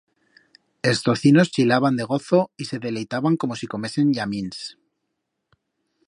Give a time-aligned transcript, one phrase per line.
[0.91, 4.65] Els tocinos chilaban de gozo y se deleitaban como si comesen llamins.